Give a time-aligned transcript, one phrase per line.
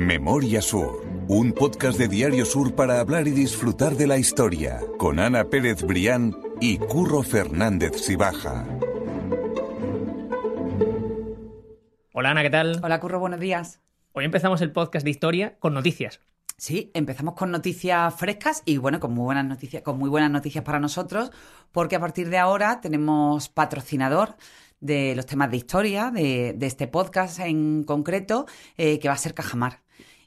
[0.00, 5.18] Memoria Sur, un podcast de Diario Sur para hablar y disfrutar de la historia, con
[5.18, 8.64] Ana Pérez Brián y Curro Fernández Sibaja.
[12.14, 12.80] Hola Ana, ¿qué tal?
[12.82, 13.82] Hola Curro, buenos días.
[14.12, 16.20] Hoy empezamos el podcast de historia con noticias.
[16.56, 20.64] Sí, empezamos con noticias frescas y bueno, con muy buenas noticias, con muy buenas noticias
[20.64, 21.30] para nosotros,
[21.72, 24.36] porque a partir de ahora tenemos patrocinador
[24.80, 29.34] de los temas de historia, de, este podcast en concreto, eh, que va a ser
[29.34, 29.80] Cajamar.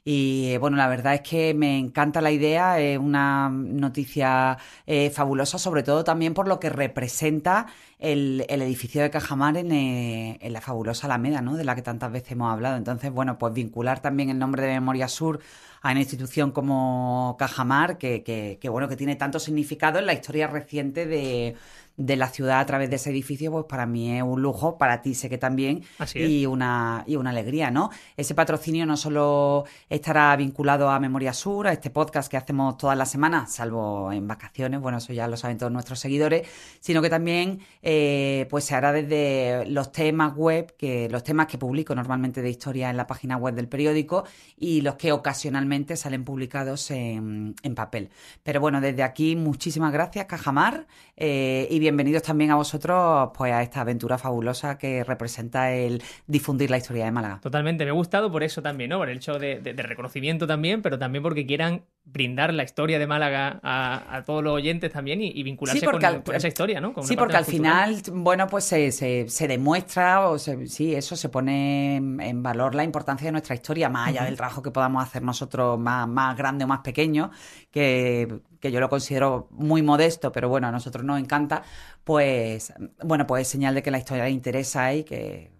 [0.06, 5.08] Y eh, bueno, la verdad es que me encanta la idea, es una noticia eh,
[5.08, 7.66] fabulosa, sobre todo también por lo que representa
[7.98, 11.56] el, edificio de Cajamar en, la fabulosa Alameda, ¿no?
[11.56, 12.76] De la que tantas veces hemos hablado.
[12.76, 15.40] Entonces, bueno, pues vincular también el nombre de Memoria Sur
[15.80, 18.22] a una institución como Cajamar, que,
[18.60, 21.56] que bueno, que tiene tanto significado en la historia reciente de
[21.96, 25.00] de la ciudad a través de ese edificio, pues para mí es un lujo, para
[25.00, 25.84] ti sé que también,
[26.14, 27.90] y, una, y una alegría, ¿no?
[28.16, 32.98] Ese patrocinio no solo estará vinculado a Memoria Sur, a este podcast que hacemos todas
[32.98, 36.48] las semanas, salvo en vacaciones, bueno, eso ya lo saben todos nuestros seguidores,
[36.80, 41.58] sino que también eh, pues se hará desde los temas web, que los temas que
[41.58, 44.24] publico normalmente de historia en la página web del periódico
[44.58, 48.10] y los que ocasionalmente salen publicados en, papel.
[48.42, 53.60] Pero bueno, desde aquí muchísimas gracias, Cajamar, eh, y bienvenidos también a vosotros pues a
[53.60, 57.40] esta aventura fabulosa que representa el difundir la historia de Málaga.
[57.42, 58.96] Totalmente, me ha gustado por eso también, ¿no?
[58.96, 63.60] Por el hecho de, reconocimiento también, pero también porque quieran brindar la historia de Málaga
[63.62, 66.00] a, todos los oyentes también y, vincularse con,
[66.34, 66.94] esa historia, ¿no?
[67.02, 72.42] sí, porque al final, bueno, pues se, se, demuestra, o sí, eso se pone en
[72.42, 76.06] valor la importancia de nuestra historia, más allá del trabajo que podamos hacer nosotros más,
[76.06, 77.30] más grande o más pequeño,
[77.70, 81.62] que, que yo lo considero muy modesto, pero bueno, a nosotros nos encanta,
[82.04, 85.53] pues bueno, pues es señal de que la historia interesa y que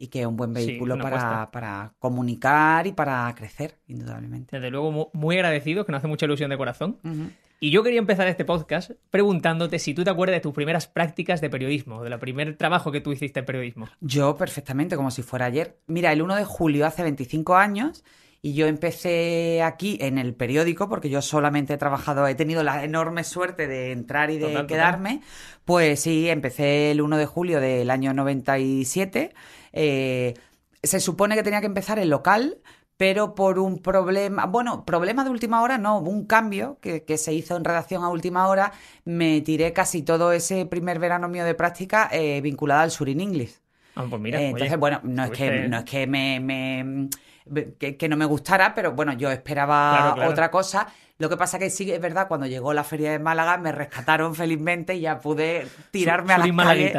[0.00, 4.56] y que es un buen vehículo para, para, comunicar y para crecer, indudablemente.
[4.56, 6.96] Desde luego, muy agradecido, que nos hace mucha ilusión de corazón.
[7.60, 11.42] Y yo quería empezar este podcast preguntándote si tú te acuerdas de tus primeras prácticas
[11.42, 13.88] de periodismo, de la primer trabajo que tú hiciste en periodismo.
[14.00, 15.76] Yo perfectamente, como si fuera ayer.
[15.86, 18.02] Mira, el 1 de julio, hace 25 años,
[18.40, 22.84] y yo empecé aquí en el periódico, porque yo solamente he trabajado, he tenido la
[22.84, 25.20] enorme suerte de entrar y de quedarme.
[25.66, 29.34] Pues sí, empecé el 1 de julio del año 97.
[29.72, 30.34] Eh,
[30.82, 32.58] se supone que tenía que empezar el local,
[32.96, 37.56] pero por un problema, bueno, problema de última hora, no, un cambio que, se hizo
[37.56, 38.72] en redacción a última hora,
[39.04, 43.58] me tiré casi todo ese primer verano mío de práctica eh, vinculada al Surin English.
[43.94, 47.08] Ah, pues mira, eh, entonces, bueno, no es, que, no es que me
[47.78, 50.86] que, no me gustara, pero bueno, yo esperaba otra cosa.
[51.18, 54.34] Lo que pasa que sí es verdad, cuando llegó la feria de Málaga me rescataron
[54.36, 56.92] felizmente y ya pude tirarme a las calles.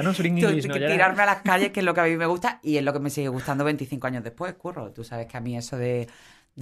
[0.53, 2.93] tirarme a las calles, que es lo que a mí me gusta y es lo
[2.93, 4.91] que me sigue gustando 25 años después, curro.
[4.91, 6.07] Tú sabes que a mí eso de,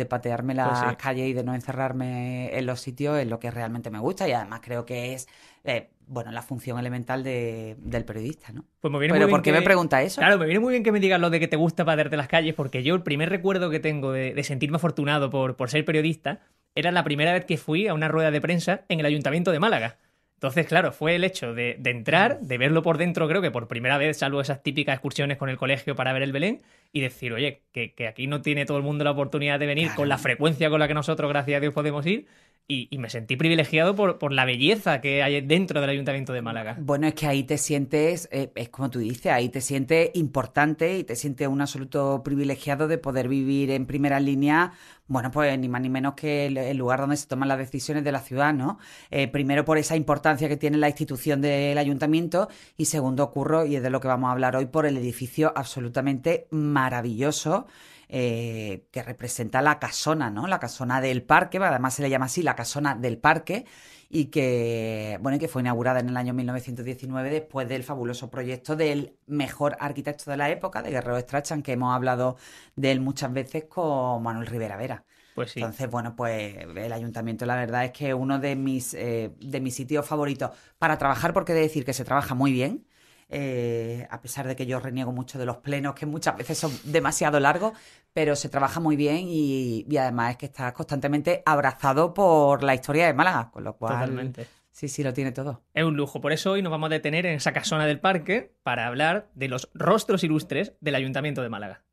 [0.07, 3.89] patearme las pues calles y de no encerrarme en los sitios es lo que realmente
[3.89, 5.27] me gusta y además creo que es
[5.63, 8.65] eh, bueno, la función elemental del periodista, ¿no?
[8.79, 10.21] Pues me viene Pero muy ¿por qué me pregunta eso?
[10.21, 12.27] Claro, me viene muy bien que me digas lo de que te gusta paderte las
[12.27, 16.41] calles, porque yo el primer recuerdo que tengo de, sentirme afortunado por, por ser periodista
[16.73, 19.59] era la primera vez que fui a una rueda de prensa en el Ayuntamiento de
[19.59, 19.97] Málaga.
[20.39, 23.97] Entonces, claro, fue el hecho de, entrar, de verlo por dentro, creo que por primera
[23.97, 26.61] vez, salvo esas típicas excursiones con el colegio para ver el Belén,
[26.93, 30.07] y decir, oye, que, aquí no tiene todo el mundo la oportunidad de venir con
[30.07, 32.25] la frecuencia con la que nosotros, gracias a Dios, podemos ir,
[32.69, 36.77] y, me sentí privilegiado por, por, la belleza que hay dentro del Ayuntamiento de Málaga.
[36.79, 40.99] Bueno, es que ahí te sientes, eh, es como tú dices, ahí te sientes importante
[40.99, 44.71] y te sientes un absoluto privilegiado de poder vivir en primera línea,
[45.09, 48.11] bueno, pues ni más ni menos que el, lugar donde se toman las decisiones de
[48.11, 48.77] la ciudad, ¿no?
[49.09, 52.47] Eh, primero por esa importancia que tiene la institución del Ayuntamiento
[52.77, 55.51] y segundo, ocurro, y es de lo que vamos a hablar hoy, por el edificio
[55.55, 57.65] absolutamente maravilloso
[58.07, 60.45] eh, que representa la casona, ¿no?
[60.45, 63.65] La casona del parque, además se le llama así, la casona del parque,
[64.09, 69.15] y que, bueno, que fue inaugurada en el año 1919 después del fabuloso proyecto del
[69.27, 72.35] mejor arquitecto de la época, de Guerrero Strachan, que hemos hablado
[72.75, 75.05] de él muchas veces con Manuel Rivera Vera.
[75.35, 75.59] Pues sí.
[75.59, 79.75] Entonces, bueno, pues el ayuntamiento la verdad es que uno de mis, eh, de mis
[79.75, 82.85] sitios favoritos para trabajar, porque he de decir que se trabaja muy bien,
[83.31, 86.71] eh, a pesar de que yo reniego mucho de los plenos, que muchas veces son
[86.83, 87.73] demasiado largos,
[88.13, 93.05] pero se trabaja muy bien y, además es que está constantemente abrazado por la historia
[93.07, 94.33] de Málaga, con lo cual...
[94.71, 95.63] Sí, sí, lo tiene todo.
[95.73, 96.21] Es un lujo.
[96.21, 99.49] Por eso hoy nos vamos a detener en esa casona del parque para hablar de
[99.49, 101.83] los rostros ilustres del Ayuntamiento de Málaga.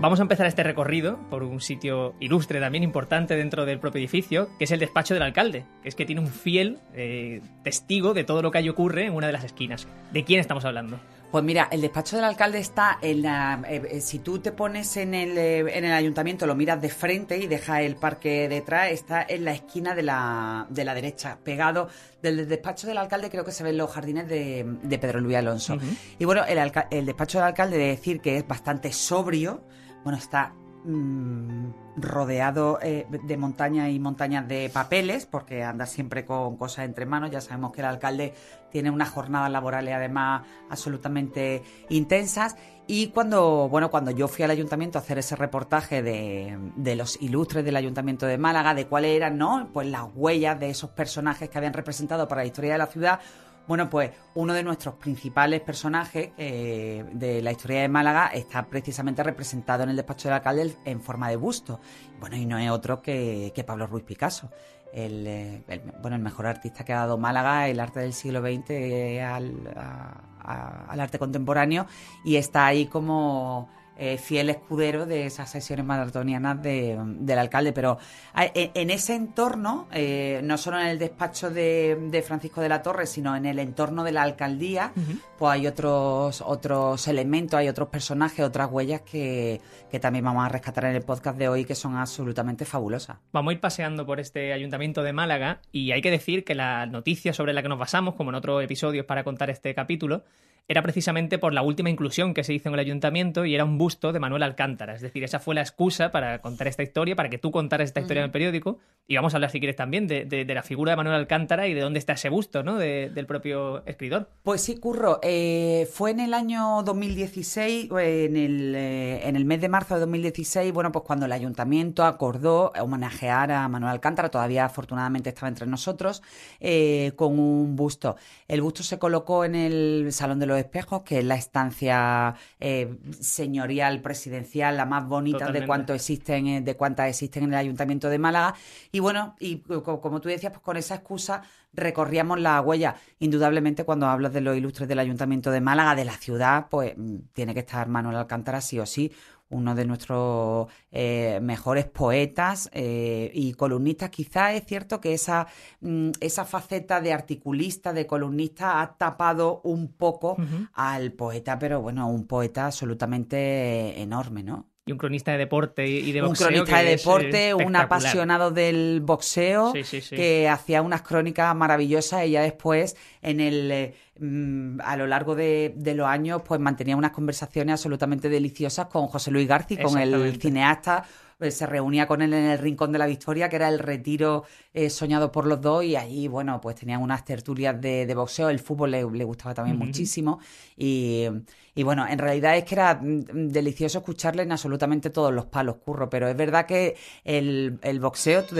[0.00, 4.48] Vamos a empezar este recorrido por un sitio ilustre también importante dentro del propio edificio,
[4.56, 8.22] que es el despacho del alcalde, que es que tiene un fiel eh, testigo de
[8.22, 9.88] todo lo que ahí ocurre en una de las esquinas.
[10.12, 11.00] ¿De quién estamos hablando?
[11.32, 13.60] Pues mira, el despacho del alcalde está en la.
[13.68, 17.36] Eh, eh, si tú te pones en el, en el ayuntamiento, lo miras de frente
[17.36, 21.88] y dejas el parque detrás, está en la esquina de la, de la derecha, pegado
[22.22, 25.76] del despacho del alcalde, creo que se ven los jardines de, Pedro Luis Alonso.
[26.20, 26.58] Y bueno, el,
[26.90, 29.64] el despacho del alcalde, de decir que es bastante sobrio,
[30.04, 30.52] bueno, está
[30.84, 37.06] mm, rodeado eh, de montañas y montañas de papeles, porque anda siempre con cosas entre
[37.06, 37.30] manos.
[37.30, 38.34] Ya sabemos que el alcalde
[38.70, 42.56] tiene unas jornadas laborales además absolutamente intensas.
[42.90, 47.20] Y cuando, bueno, cuando yo fui al ayuntamiento a hacer ese reportaje de, de, los
[47.20, 49.68] ilustres del ayuntamiento de Málaga, de cuáles eran, ¿no?
[49.74, 53.20] Pues las huellas de esos personajes que habían representado para la historia de la ciudad,
[53.68, 59.22] bueno, pues uno de nuestros principales personajes eh, de la historia de Málaga está precisamente
[59.22, 61.78] representado en el despacho del alcalde en forma de busto.
[62.18, 64.50] Bueno, y no es otro que, Pablo Ruiz Picasso.
[64.92, 69.20] Eh, el, bueno, el mejor artista que ha dado Málaga, el arte del siglo XX
[69.22, 71.86] al, al arte contemporáneo,
[72.24, 73.68] y está ahí como
[73.98, 77.72] eh, fiel escudero de esas sesiones maratonianas del alcalde.
[77.72, 77.98] Pero
[78.34, 83.34] en, ese entorno, eh, no solo en el despacho de, Francisco de la Torre, sino
[83.34, 84.92] en el entorno de la alcaldía,
[85.36, 89.60] pues hay otros, otros elementos, hay otros personajes, otras huellas que,
[89.90, 93.18] que también vamos a rescatar en el podcast de hoy que son absolutamente fabulosas.
[93.32, 96.86] Vamos a ir paseando por este ayuntamiento de Málaga y hay que decir que la
[96.86, 100.24] noticia sobre la que nos basamos, como en otros episodios para contar este capítulo,
[100.68, 103.78] era precisamente por la última inclusión que se hizo en el ayuntamiento y era un
[103.78, 104.94] busto de Manuel Alcántara.
[104.94, 108.00] Es decir, esa fue la excusa para contar esta historia, para que tú contaras esta
[108.00, 108.78] historia en el periódico.
[109.06, 111.80] Y vamos a hablar, si quieres, también de, la figura de Manuel Alcántara y de
[111.80, 112.76] dónde está ese busto, ¿no?
[112.76, 114.28] del propio escritor.
[114.42, 115.20] Pues sí, Curro.
[115.22, 120.00] Eh, fue en el año 2016, en el, eh, en el mes de marzo de
[120.00, 125.66] 2016, bueno, pues cuando el ayuntamiento acordó homenajear a Manuel Alcántara, todavía afortunadamente estaba entre
[125.66, 126.22] nosotros,
[126.60, 128.16] eh, con un busto.
[128.46, 132.98] El busto se colocó en el Salón de los Espejos, que es la estancia eh,
[133.20, 138.08] señorial presidencial, la más bonita de cuánto existen, eh, de cuántas existen en el Ayuntamiento
[138.08, 138.54] de Málaga.
[138.92, 142.96] Y bueno, y como tú decías, pues con esa excusa recorríamos la huella.
[143.18, 147.16] Indudablemente, cuando hablas de los ilustres del Ayuntamiento de Málaga, de la ciudad, pues mm,
[147.32, 149.12] tiene que estar Manuel Alcántara sí o sí
[149.50, 154.10] uno de nuestros eh, mejores poetas eh, y columnistas.
[154.10, 155.46] Quizás es cierto que esa,
[155.80, 160.36] mm, esa faceta de articulista, de columnista, ha tapado un poco
[160.74, 164.68] al poeta, pero bueno, un poeta absolutamente enorme, ¿no?
[164.88, 166.48] Y un cronista de deporte y de boxeo.
[166.48, 169.72] Un cronista de deporte, un apasionado del boxeo,
[170.10, 175.34] que hacía unas crónicas maravillosas y ya después, en el, eh, mm, a lo largo
[175.34, 180.40] de, los años, pues mantenía unas conversaciones absolutamente deliciosas con José Luis García, con el
[180.40, 181.04] cineasta.
[181.38, 184.42] Pues, se reunía con él en el Rincón de la Victoria, que era el retiro
[184.74, 188.58] eh, soñado por los dos, y allí, bueno, pues tenían unas tertulias de, boxeo, el
[188.58, 190.40] fútbol le, gustaba también muchísimo,
[190.76, 191.28] y,
[191.78, 195.76] y, bueno, en realidad es que era mm, delicioso escucharle en absolutamente todos los palos,
[195.76, 198.56] curro, pero es verdad que el, boxeo, tú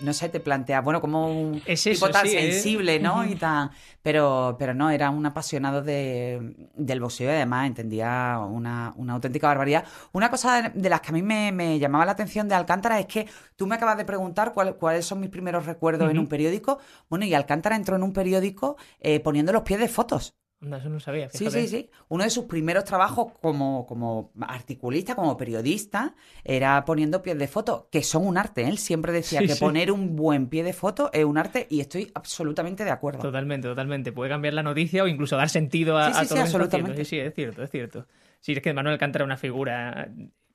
[0.00, 2.30] no sé, te planteas, bueno, como un tipo tan ¿eh?
[2.30, 3.22] sensible, ¿no?
[3.26, 8.94] Y tan, pero, pero no, era un apasionado de, del boxeo y además entendía una,
[9.10, 9.84] auténtica barbaridad.
[10.12, 13.04] Una cosa de, las que a mí me, me llamaba la atención de Alcántara es
[13.04, 16.78] que tú me acabas de preguntar cuáles son mis primeros recuerdos en un periódico.
[17.10, 20.34] Bueno, y Alcántara entró en un periódico eh, poniendo los pies de fotos.
[20.60, 21.30] Eso no sabía.
[21.30, 21.90] Sí, sí, sí.
[22.08, 27.88] Uno de sus primeros trabajos como, como articulista, como periodista, era poniendo pies de foto,
[27.92, 28.66] que son un arte.
[28.66, 32.10] Él siempre decía que poner un buen pie de foto es un arte y estoy
[32.14, 33.20] absolutamente de acuerdo.
[33.20, 34.10] Totalmente, totalmente.
[34.10, 37.04] Puede cambiar la noticia o incluso dar sentido a, todo absolutamente.
[37.04, 38.06] Sí, sí, es cierto, es cierto.
[38.40, 40.08] Sí, es que Manuel Alcántara es una figura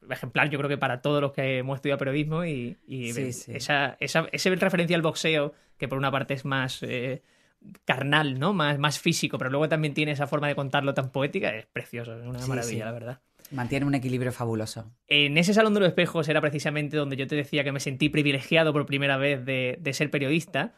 [0.09, 2.77] ejemplar, yo creo que para todos los que hemos estudiado periodismo y,
[3.47, 7.23] Esa, esa, ese referencia al boxeo, que por una parte es más eh,
[7.85, 8.53] carnal, ¿no?
[8.53, 12.17] Más, más físico, pero luego también tiene esa forma de contarlo tan poética, es precioso,
[12.17, 13.19] es una maravilla, la verdad.
[13.51, 14.91] Mantiene un equilibrio fabuloso.
[15.07, 18.09] En ese Salón de los Espejos era precisamente donde yo te decía que me sentí
[18.09, 20.73] privilegiado por primera vez de, de ser periodista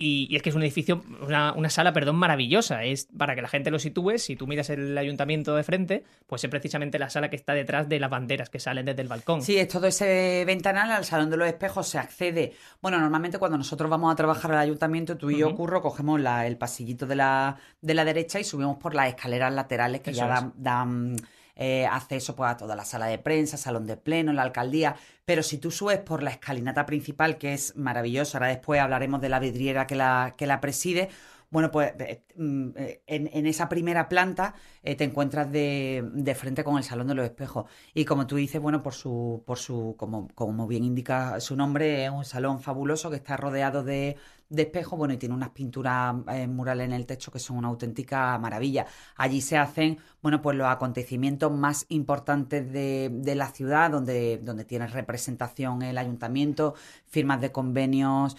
[0.00, 2.84] y, es que es un edificio, una, sala, perdón, maravillosa.
[2.84, 4.18] Es para que la gente lo sitúe.
[4.18, 7.88] Si tú miras el ayuntamiento de frente, pues es precisamente la sala que está detrás
[7.88, 9.42] de las banderas que salen desde el balcón.
[9.42, 11.88] Sí, es todo ese ventanal al Salón de los Espejos.
[11.88, 12.52] Se accede.
[12.80, 16.56] Bueno, normalmente cuando nosotros vamos a trabajar al ayuntamiento, tú y yo, Curro, cogemos el
[16.56, 21.16] pasillito de la, de la derecha y subimos por las escaleras laterales que ya dan
[21.58, 24.96] eh, acceso pues, a toda la sala de prensa, salón de pleno, la alcaldía.
[25.24, 29.28] Pero si tú subes por la escalinata principal, que es maravillosa, ahora después hablaremos de
[29.28, 31.10] la vidriera que la, que la preside,
[31.50, 36.76] bueno, pues eh, mm, eh, en, esa primera planta eh, te encuentras de, frente con
[36.76, 37.70] el Salón de los Espejos.
[37.94, 42.04] Y como tú dices, bueno, por su, por su, como, como bien indica su nombre,
[42.04, 44.16] es un salón fabuloso que está rodeado de,
[44.50, 46.14] de espejos, bueno, y tiene unas pinturas
[46.48, 48.86] murales en el techo que son una auténtica maravilla.
[49.16, 54.64] Allí se hacen, bueno, pues los acontecimientos más importantes de, de la ciudad, donde, donde
[54.64, 56.74] tiene representación el ayuntamiento,
[57.06, 58.36] firmas de convenios,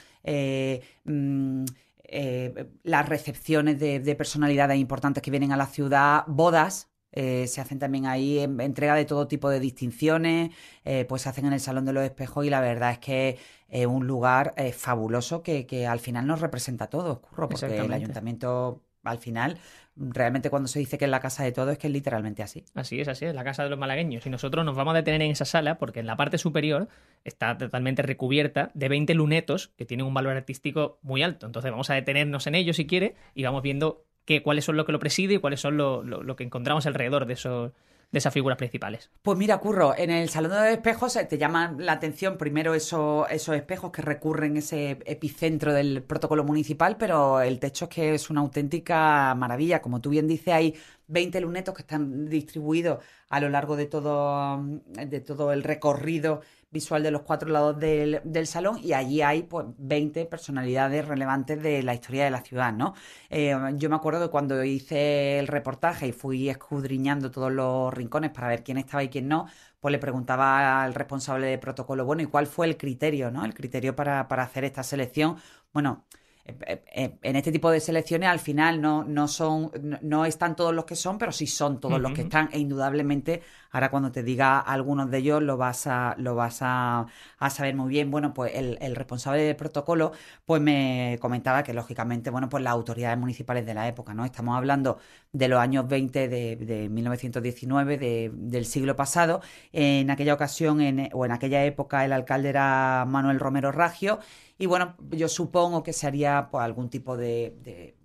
[1.05, 1.65] mm,
[2.11, 7.79] eh, las recepciones de, personalidades importantes que vienen a la ciudad, bodas, eh, se hacen
[7.79, 10.51] también ahí entrega de todo tipo de distinciones,
[10.85, 13.37] eh, pues se hacen en el Salón de los Espejos y la verdad es que
[13.67, 18.81] es un lugar fabuloso que, que, al final nos representa a todos, porque el ayuntamiento
[19.09, 19.57] al final,
[19.95, 22.65] realmente cuando se dice que es la casa de todo, es que es literalmente así.
[22.73, 24.25] Así es, así es, la casa de los malagueños.
[24.25, 26.87] Y nosotros nos vamos a detener en esa sala porque en la parte superior
[27.23, 31.45] está totalmente recubierta de 20 lunetos que tienen un valor artístico muy alto.
[31.45, 34.85] Entonces vamos a detenernos en ellos si quiere y vamos viendo qué, cuáles son lo
[34.85, 37.71] que lo preside y cuáles son lo, lo que encontramos alrededor de esos
[38.11, 39.11] de esas figuras principales.
[39.21, 43.55] Pues mira, Curro, en el Salón de Espejos te llaman la atención primero esos, esos
[43.55, 48.41] espejos que recurren ese epicentro del protocolo municipal, pero el techo es que es una
[48.41, 49.81] auténtica maravilla.
[49.81, 50.75] Como tú bien dices, hay
[51.07, 57.01] 20 lunetos que están distribuidos a lo largo de todo, de todo el recorrido visual
[57.01, 61.93] de los cuatro lados del, salón y allí hay pues 20 personalidades relevantes de la
[61.93, 62.93] historia de la ciudad, ¿no?
[63.29, 68.31] Eh, yo me acuerdo de cuando hice el reportaje y fui escudriñando todos los rincones
[68.31, 69.47] para ver quién estaba y quién no,
[69.79, 73.45] pues le preguntaba al responsable de protocolo, bueno, ¿y cuál fue el criterio, ¿no?
[73.45, 75.37] El criterio para, para hacer esta selección.
[75.73, 76.05] Bueno,
[76.65, 79.71] eh, eh, en este tipo de selecciones al final no, no son,
[80.01, 82.49] no, están todos los que son, pero sí son todos los que están.
[82.51, 87.07] E indudablemente, ahora cuando te diga algunos de ellos, lo vas a, lo vas a,
[87.49, 88.11] saber muy bien.
[88.11, 90.11] Bueno, pues el, responsable del protocolo,
[90.45, 94.25] pues me comentaba que lógicamente, bueno, pues las autoridades municipales de la época, ¿no?
[94.25, 94.99] Estamos hablando
[95.31, 99.41] de los años 20 de, de 1919, de, del siglo pasado.
[99.71, 104.19] En aquella ocasión, en, o en aquella época, el alcalde era Manuel Romero Raggio
[104.59, 107.95] y bueno, yo supongo que se haría pues, algún tipo de,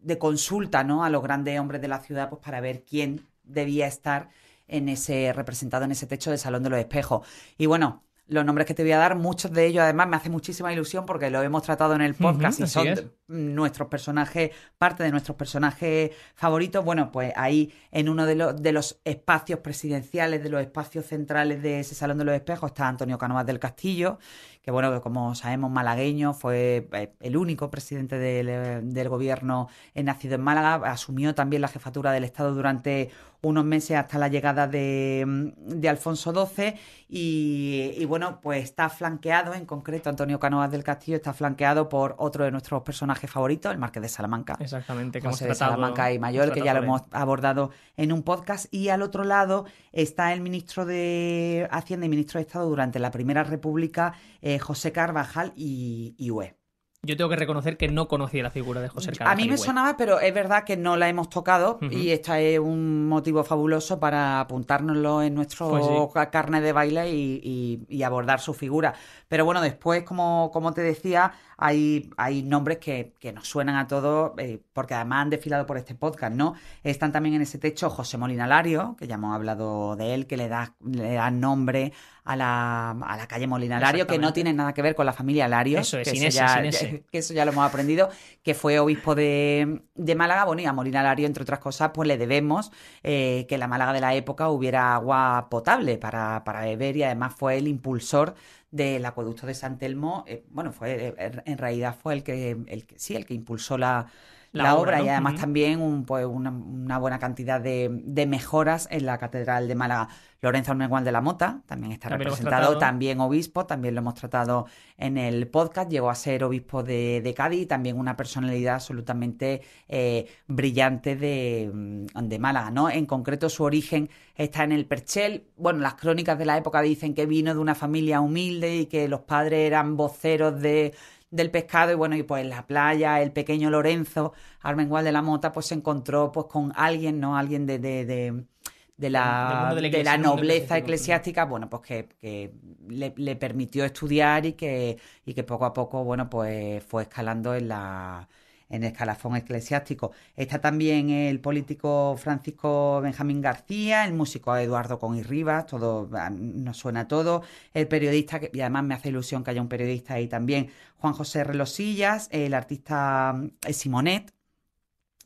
[0.00, 1.04] de, consulta ¿no?
[1.04, 4.28] a los grandes hombres de la ciudad pues, para ver quién debía estar
[4.68, 7.26] en ese representado en ese techo del Salón de los Espejos.
[7.58, 10.30] Y bueno, los nombres que te voy a dar, muchos de ellos además me hace
[10.30, 15.10] muchísima ilusión porque lo hemos tratado en el podcast y son nuestros personajes, parte de
[15.10, 16.84] nuestros personajes favoritos.
[16.84, 21.62] Bueno, pues ahí en uno de los, de los espacios presidenciales, de los espacios centrales
[21.62, 24.18] de ese Salón de los Espejos está Antonio Canovas del Castillo,
[24.62, 30.36] que bueno, como sabemos, malagueño, fue eh, el único presidente del, eh, del gobierno nacido
[30.36, 33.10] en Málaga, asumió también la jefatura del Estado durante
[33.42, 36.74] unos meses hasta la llegada de, de Alfonso XII
[37.08, 42.44] y, bueno, pues está flanqueado, en concreto Antonio Canovas del Castillo está flanqueado por otro
[42.44, 44.56] de nuestros personajes favoritos, el Marqués de Salamanca.
[44.60, 48.72] Exactamente, que José de Salamanca y Mayor, que ya lo hemos abordado en un podcast.
[48.72, 53.10] Y al otro lado está el ministro de Hacienda y ministro de Estado durante la
[53.10, 56.61] Primera República, eh, José Carvajal y, y Hue.
[57.04, 59.32] Yo tengo que reconocer que no conocía la figura de José Carvajal.
[59.32, 62.60] A mí me sonaba, pero es verdad que no la hemos tocado y esto es
[62.60, 68.94] un motivo fabuloso para apuntárnoslo en nuestro pues carne de baile y, abordar su figura.
[69.26, 71.32] Pero bueno, después, como, como te decía,
[71.62, 75.94] hay, hay nombres que, nos suenan a todos, eh, porque además han desfilado por este
[75.94, 76.54] podcast, ¿no?
[76.82, 80.36] Están también en ese techo José Molina Lario, que ya hemos hablado de él, que
[80.36, 81.92] le da, le da nombre
[82.24, 85.46] a la, a la calle Molinalario, que no tiene nada que ver con la familia
[85.46, 85.78] Lario.
[85.78, 86.62] Eso es, que, sin eso ya,
[87.10, 88.10] que eso ya lo hemos aprendido,
[88.42, 90.44] que fue obispo de, de Málaga.
[90.44, 92.72] Bueno, y a Molinalario, entre otras cosas, pues le debemos
[93.04, 97.04] eh, que en la Málaga de la época hubiera agua potable para, para beber y
[97.04, 98.34] además fue el impulsor
[98.72, 100.24] del acueducto de San Telmo.
[100.26, 104.08] Eh, bueno, fue en realidad fue el que, el que sí, el que impulsó la,
[104.52, 109.06] la, obra, y además también un, pues, una, una, buena cantidad de, de, mejoras en
[109.06, 110.08] la Catedral de Málaga.
[110.42, 114.66] Lorenzo Almengual de la Mota también está representado, también obispo, también lo hemos tratado
[114.98, 120.26] en el podcast, llegó a ser obispo de, de Cádiz, también una personalidad absolutamente eh,
[120.48, 122.90] brillante de, mm, de, Málaga, ¿no?
[122.90, 127.14] En concreto su origen está en el Perchel, bueno, las crónicas de la época dicen
[127.14, 130.92] que vino de una familia humilde y que los padres eran voceros de
[131.32, 135.22] del pescado y bueno, y pues en la playa el pequeño Lorenzo Armengual de la
[135.22, 137.36] Mota pues se encontró pues con alguien, ¿no?
[137.36, 141.82] Alguien de, de, de, la, de, la, nobleza eclesiástica, bueno, pues
[142.20, 142.52] que,
[142.88, 147.68] le, permitió estudiar y que, y que poco a poco, bueno, pues fue escalando en
[147.68, 148.28] la
[148.72, 150.12] en el escalafón eclesiástico.
[150.34, 156.30] Está también el político Francisco Benjamín García, el músico Eduardo Con y Rivas, todo ah,
[156.30, 157.42] nos suena todo,
[157.74, 161.44] el periodista, y además me hace ilusión que haya un periodista ahí también, Juan José
[161.44, 163.34] Relosillas, el artista
[163.66, 164.32] eh, Simonet,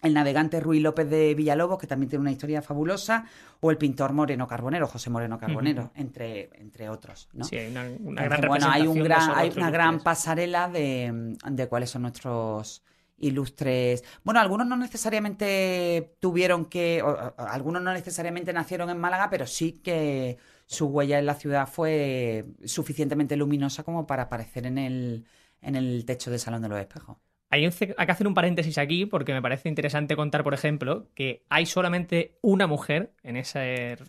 [0.03, 3.27] el navegante Ruy López de Villalobos, que también tiene una historia fabulosa,
[3.61, 7.29] o el pintor Moreno Carbonero, José Moreno Carbonero, entre, entre otros.
[7.33, 7.45] ¿no?
[7.45, 7.69] Sí, hay
[8.01, 12.83] una, gran Bueno, hay, un gran, hay una gran pasarela de, de cuáles son nuestros
[13.19, 14.05] ilustres.
[14.25, 17.03] Bueno, algunos no necesariamente tuvieron que,
[17.37, 22.45] algunos no necesariamente nacieron en Málaga, pero sí que su huella en la ciudad fue
[22.65, 25.27] suficientemente luminosa como para aparecer en el,
[25.63, 27.17] en el techo del Salón de los Espejos.
[27.49, 31.65] Hay, que hacer un paréntesis aquí porque me parece interesante contar, por ejemplo, que hay
[31.65, 33.61] solamente una mujer en esa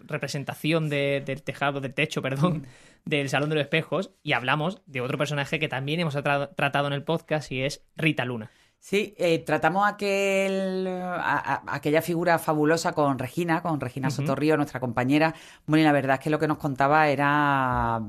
[0.05, 2.65] representación del tejado, del techo, perdón,
[3.05, 6.93] del Salón de los Espejos, y hablamos de otro personaje que también hemos tratado en
[6.93, 8.49] el podcast y es Rita Luna.
[8.79, 10.87] Sí, eh, tratamos aquel,
[11.67, 15.33] aquella figura fabulosa con Regina, con Regina Sotorrío, nuestra compañera.
[15.65, 18.01] Bueno, y la verdad es que lo que nos contaba era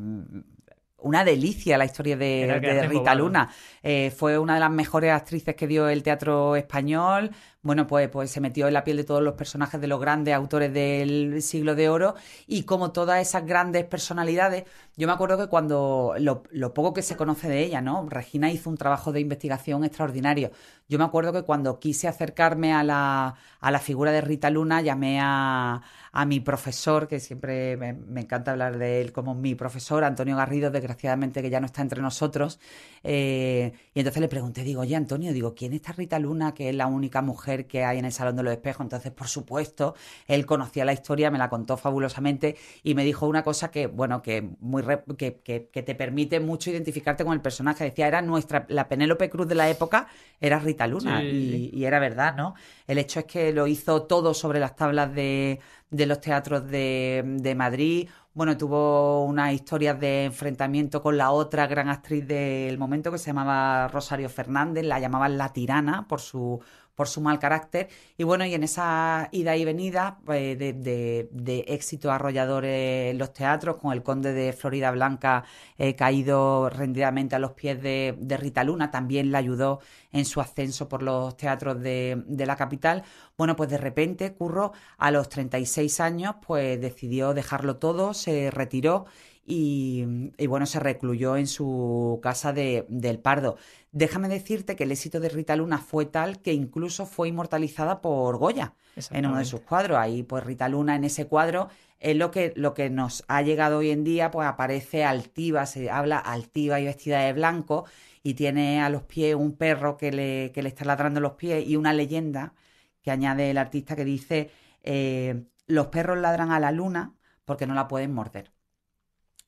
[1.01, 3.49] una delicia la historia de, Rita Luna.
[3.83, 7.31] Eh, fue una de las mejores actrices que dio el teatro español.
[7.61, 10.33] Bueno, pues, pues se metió en la piel de todos los personajes de los grandes
[10.33, 12.15] autores del siglo de oro
[12.47, 14.63] y como todas esas grandes personalidades,
[14.97, 18.09] yo me acuerdo que cuando lo, lo poco que se conoce de ella, ¿no?
[18.09, 20.53] Regina hizo un trabajo de investigación extraordinario.
[20.89, 24.81] Yo me acuerdo que cuando quise acercarme a la, a la figura de Rita Luna,
[24.81, 30.05] llamé a, a mi profesor, que siempre me, encanta hablar de él como mi profesor,
[30.05, 32.59] Antonio Garrido, desgraciadamente que ya no está entre nosotros.
[33.03, 36.71] Eh, y entonces le pregunté, digo, oye Antonio, digo, ¿quién es esta Rita Luna, que
[36.71, 38.85] es la única mujer que hay en el Salón de los Espejos?
[38.85, 39.95] Entonces, por supuesto,
[40.27, 44.23] él conocía la historia, me la contó fabulosamente y me dijo una cosa que, bueno,
[44.23, 44.83] que, muy
[45.17, 47.85] que, que, te permite mucho identificarte con el personaje.
[47.85, 50.09] Decía, era nuestra, la Penélope Cruz de la época
[50.41, 52.55] era Rita Luna y, y era verdad, ¿no?
[52.87, 57.55] El hecho es que lo hizo todo sobre las tablas de de los teatros de,
[57.57, 58.09] Madrid.
[58.35, 63.27] Bueno, tuvo unas historias de enfrentamiento con la otra gran actriz del momento que se
[63.27, 66.61] llamaba Rosario Fernández, la llamaban La Tirana por su
[66.99, 67.89] por su mal carácter.
[68.17, 73.77] Y bueno, y en esa ida y venida pues, de, éxito arrollador en los teatros,
[73.77, 75.45] con el conde de Florida Blanca
[75.79, 79.79] eh, caído rendidamente a los pies de, Rita Luna, también le ayudó
[80.11, 83.05] en su ascenso por los teatros de, la capital.
[83.37, 89.07] Bueno, pues de repente Curro, a los 36 años, pues decidió dejarlo todo, se retiró
[89.51, 90.05] y,
[90.47, 93.57] bueno, se recluyó en su casa de, del Pardo.
[93.93, 98.37] Déjame decirte que el éxito de Rita Luna fue tal que incluso fue inmortalizada por
[98.37, 98.75] Goya
[99.11, 99.97] en uno de sus cuadros.
[99.97, 103.79] Ahí, pues Rita Luna en ese cuadro es lo que, lo que nos ha llegado
[103.79, 107.87] hoy en día, pues aparece altiva, se habla altiva y vestida de blanco
[108.23, 111.67] y tiene a los pies un perro que le, que le está ladrando los pies
[111.67, 112.53] y una leyenda
[113.01, 114.51] que añade el artista que dice
[114.83, 117.15] eh, los perros ladran a la luna
[117.47, 118.53] porque no la pueden morder.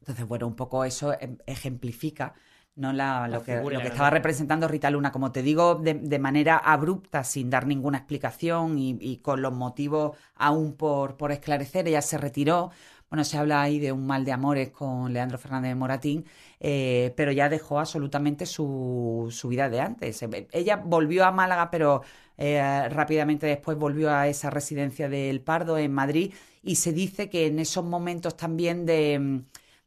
[0.01, 2.35] Entonces, bueno, un poco eso em, ejemplifica
[2.77, 2.93] ¿no?
[2.93, 7.25] La, lo, que, lo que estaba representando Rita Luna, como te digo, de, manera abrupta,
[7.25, 12.71] sin dar ninguna explicación y, con los motivos aún por, por, esclarecer, ella se retiró.
[13.11, 16.25] Bueno, se habla ahí de un mal de amores con Leandro Fernández de Moratín,
[16.61, 20.25] eh, pero ya dejó absolutamente su, su, vida de antes.
[20.53, 22.03] Ella volvió a Málaga, pero
[22.39, 26.33] eh, rápidamente después volvió a esa residencia del Pardo en Madrid
[26.63, 29.43] y se dice que en esos momentos también de,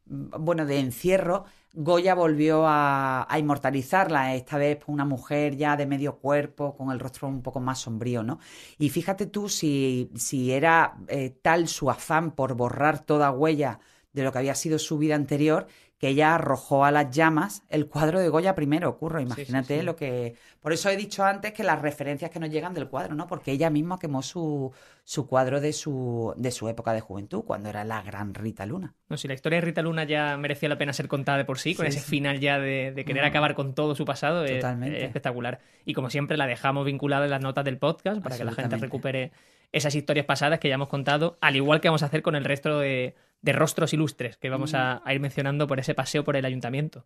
[0.06, 6.76] bueno, de encierro, Goya volvió a, inmortalizarla, esta vez una mujer ya de medio cuerpo,
[6.76, 8.40] con el rostro un poco más sombrío, ¿no?
[8.78, 13.80] Y fíjate tú si, si era eh, tal su afán por borrar toda huella
[14.14, 15.68] de lo que había sido su vida anterior,
[16.04, 19.22] que ella arrojó a las llamas el cuadro de Goya primero, curro.
[19.22, 20.36] Imagínate lo que.
[20.60, 23.26] Por eso he dicho antes que las referencias que nos llegan del cuadro, ¿no?
[23.26, 24.74] Porque ella misma quemó su,
[25.06, 28.96] su cuadro de su, de su época de juventud, cuando era la gran Rita Luna.
[29.08, 31.58] No, si la historia de Rita Luna ya merecía la pena ser contada de por
[31.58, 35.62] sí, con ese final ya de, querer acabar con todo su pasado, es, espectacular.
[35.86, 38.76] Y como siempre, la dejamos vinculada en las notas del podcast para que la gente
[38.76, 39.32] recupere
[39.74, 42.46] esas historias pasadas que ya hemos contado, al igual que vamos a hacer con el
[42.46, 47.06] resto de, rostros ilustres que vamos a, ir mencionando por ese paseo por el ayuntamiento.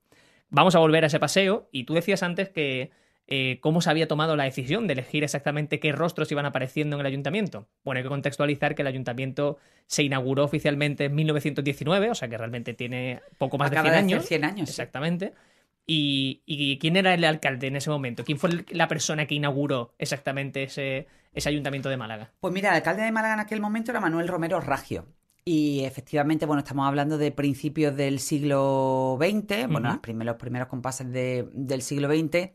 [0.50, 2.92] Vamos a volver a ese paseo y tú decías antes que
[3.26, 7.00] eh, cómo se había tomado la decisión de elegir exactamente qué rostros iban apareciendo en
[7.02, 7.68] el ayuntamiento.
[7.84, 12.38] Bueno, hay que contextualizar que el ayuntamiento se inauguró oficialmente en 1919, o sea que
[12.38, 14.26] realmente tiene poco más de 100 años.
[14.26, 14.70] 100 años.
[14.70, 15.34] Exactamente.
[15.90, 18.26] ¿Y, quién era el alcalde en ese momento?
[18.26, 22.34] ¿Quién fue la persona que inauguró exactamente ese, ese ayuntamiento de Málaga?
[22.40, 25.06] Pues mira, el alcalde de Málaga en aquel momento era Manuel Romero Ragio.
[25.46, 30.00] Y efectivamente, bueno, estamos hablando de principios del siglo XX, bueno, los,
[30.36, 32.52] primeros, compases del siglo XX.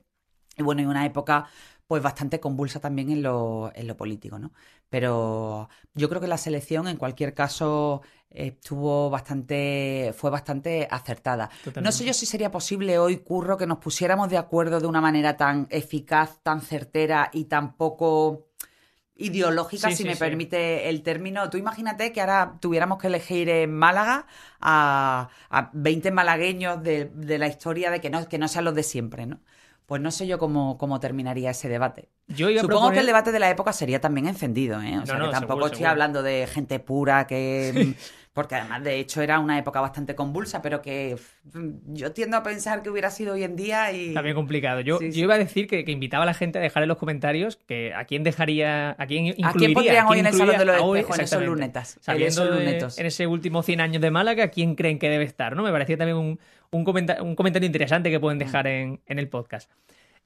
[0.59, 1.47] Y bueno, en una época
[1.87, 4.53] pues bastante convulsa también en lo, en lo político, ¿no?
[4.89, 11.51] Pero yo creo que la selección, en cualquier caso, estuvo bastante, fue bastante acertada.
[11.83, 15.03] No sé yo si sería posible hoy, Curro, que nos pusiéramos de acuerdo de una
[15.03, 18.52] manera tan eficaz, tan certera y tan poco
[19.23, 21.49] ideológica, si me permite el término.
[21.51, 24.27] Tú imagínate que ahora tuviéramos que elegir en Málaga
[24.61, 28.75] a, a 20 malagueños de, de, la historia de que no, que no sean los
[28.75, 29.41] de siempre, ¿no?
[29.87, 32.09] Pues no sé yo cómo, cómo terminaría ese debate.
[32.29, 34.99] Yo Supongo que el debate de la época sería también encendido, ¿eh?
[34.99, 37.95] O sea, que tampoco estoy hablando de gente pura que...
[38.33, 41.17] Porque además, de hecho, era una época bastante convulsa, pero que
[41.89, 44.15] yo tiendo a pensar que hubiera sido hoy en día y...
[44.15, 44.81] También complicado.
[44.81, 47.57] Yo, yo iba a decir que, invitaba a la gente a dejar en los comentarios
[47.57, 49.51] que a quién dejaría, a quién incluiría...
[49.51, 51.99] ¿A quién pondrían hoy en el Salón de los Espejos, en esos lunetas?
[52.01, 55.55] Sabiendo en ese último 100 años de Málaga, ¿quién creen que debe estar?
[55.55, 55.63] ¿no?
[55.63, 56.41] Me parecía también un,
[56.71, 56.87] un,
[57.21, 59.71] un comentario interesante que pueden dejar en, en el podcast.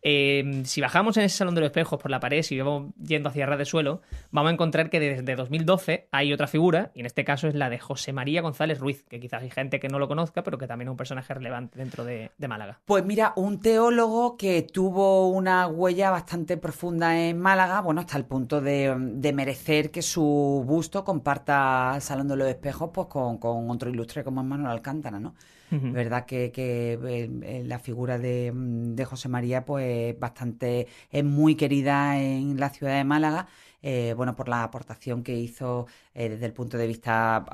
[0.03, 3.29] Em, si bajamos en ese salón de los espejos por la pared, si vamos yendo
[3.29, 7.07] hacia ras de suelo, vamos a encontrar que desde 2012 hay otra figura, y en
[7.07, 9.99] este caso es la de José María González Ruiz, que quizás hay gente que no
[9.99, 12.79] lo conozca, pero que también es un personaje relevante dentro de, Málaga.
[12.85, 18.25] Pues mira, un teólogo que tuvo una huella bastante profunda en Málaga, bueno, hasta el
[18.25, 18.95] punto de,
[19.35, 24.23] merecer que su busto comparta el Salón de los Espejos pues, con, con otro ilustre
[24.23, 25.35] como es Manuel Alcántara, ¿no?
[25.71, 26.27] ¿Verdad?
[26.27, 32.71] Que, que la figura de, de, José María, pues bastante, es muy querida en la
[32.71, 33.49] ciudad de Málaga,
[33.83, 37.45] eh, bueno, por la aportación que hizo eh, desde el punto de vista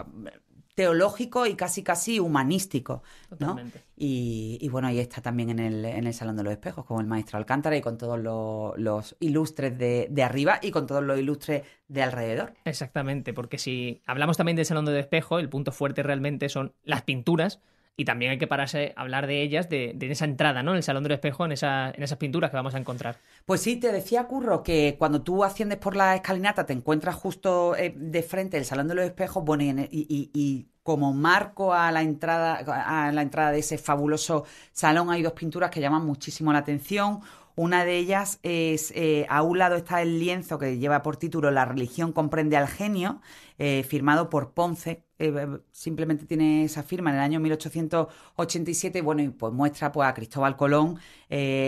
[0.75, 3.03] teológico y casi casi humanístico.
[3.38, 3.59] ¿no?
[3.96, 7.01] Y, y, bueno, ahí está también en el, en el Salón de los Espejos, con
[7.01, 11.03] el maestro Alcántara y con todos los, los ilustres de, de, arriba y con todos
[11.03, 12.55] los ilustres de alrededor.
[12.64, 16.72] Exactamente, porque si hablamos también del Salón de los Espejos, el punto fuerte realmente son
[16.85, 17.61] las pinturas
[17.96, 20.70] y también hay que pararse a hablar de ellas, de, esa entrada, ¿no?
[20.72, 23.18] En el Salón del Espejo, en, esa, en esas pinturas que vamos a encontrar.
[23.44, 27.76] Pues sí, te decía, Curro, que cuando tú asciendes por la escalinata te encuentras justo
[27.76, 29.44] eh, de frente el Salón de los Espejos,
[29.90, 35.33] y, como marco a la entrada a la entrada de ese fabuloso salón hay dos
[35.33, 37.20] pinturas que llaman muchísimo la atención.
[37.55, 41.50] Una de ellas es, eh, a un lado está el lienzo que lleva por título
[41.50, 43.20] La religión comprende al genio,
[43.59, 45.05] eh, firmado por Ponce.
[45.24, 50.14] Eh, simplemente tiene esa firma en el año 1887, bueno, y pues muestra pues, a
[50.14, 50.98] Cristóbal Colón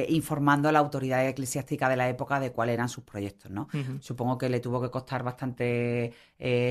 [0.08, 3.68] informando a la autoridad eclesiástica de la época de cuáles eran sus proyectos, ¿no?
[4.00, 6.12] Supongo que le tuvo que costar bastante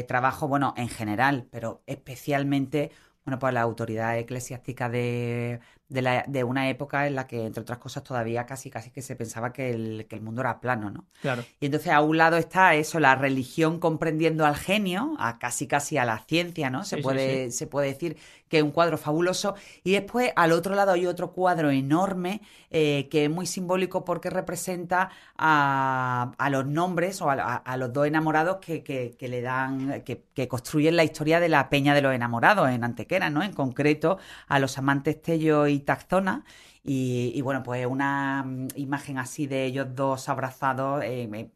[0.08, 2.92] trabajo, bueno, en general, pero especialmente
[3.26, 5.60] bueno, pues la autoridad eclesiástica de,
[5.94, 9.54] de, una época en la que, entre otras cosas, todavía casi casi que se pensaba
[9.54, 11.06] que el, que el mundo era plano, ¿no?
[11.22, 11.44] Claro.
[11.60, 15.98] Y entonces a un lado está eso, la religión comprendiendo al genio, a casi casi
[15.98, 16.84] a la ciencia, ¿no?
[16.84, 18.18] Se, puede, se puede decir
[18.54, 19.56] que es un cuadro fabuloso.
[19.84, 22.40] Y después al otro lado hay otro cuadro enorme
[22.70, 28.58] eh, que es muy simbólico porque representa a, los nombres o a, los dos enamorados
[28.58, 32.70] que, que, le dan, que, que, construyen la historia de la Peña de los Enamorados
[32.70, 33.42] en Antequera, ¿no?
[33.42, 36.46] En concreto a los amantes Tello y Taxona.
[36.86, 41.50] Y, bueno, pues una mm, imagen así de ellos dos abrazados eh, eh,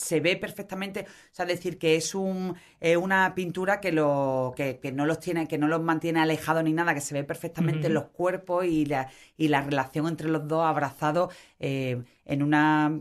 [0.00, 2.56] se ve perfectamente, o sea, decir que es un,
[3.00, 6.94] una pintura que, lo, que, no los tiene, que no los mantiene alejados ni nada,
[6.94, 11.34] que se ve perfectamente los cuerpos y la, y la relación entre los dos abrazados
[11.58, 12.98] eh, en una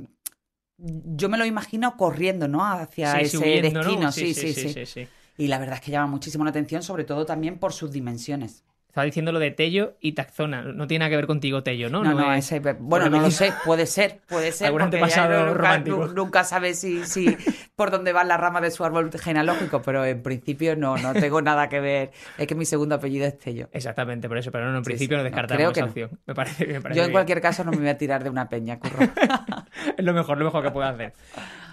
[0.82, 2.66] yo me lo imagino corriendo, ¿no?
[2.66, 4.12] Hacia ese destino.
[4.12, 4.54] sí sí
[4.86, 5.08] sí,
[5.38, 8.64] Y la verdad es que llama muchísimo la atención, sobre todo también por sus dimensiones.
[8.90, 10.64] Estaba diciendo lo de Tello y Taxona.
[10.64, 12.04] No tiene nada que ver contigo, Tello, ¿no?
[12.04, 13.54] No, no, ese, bueno, no lo sé.
[13.64, 14.66] Puede ser, puede ser.
[14.66, 16.08] Algún antepasado nunca, romántico.
[16.08, 17.38] Nunca sabes si, si
[17.76, 21.40] por dónde va la rama de su árbol genealógico, pero en principio no, no tengo
[21.44, 22.12] nada que ver.
[22.40, 23.70] Es que mi segundo apellido es Tello.
[23.74, 24.52] Exactamente, por eso.
[24.52, 26.20] Pero no, en principio no descartamos esa opción.
[26.26, 28.50] Me parece, me parece Yo en cualquier caso no me voy a tirar de una
[28.50, 28.98] peña, curro.
[29.98, 31.14] es lo mejor, lo mejor que puedo hacer.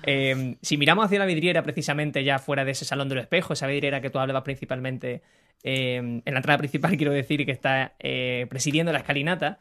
[0.03, 3.67] Eh, si miramos hacia la vidriera, precisamente ya fuera de ese salón del espejo, esa
[3.67, 5.23] vidriera que tú hablabas principalmente
[5.63, 9.59] eh, en la entrada principal, quiero decir, que está eh, presidiendo la escalinata,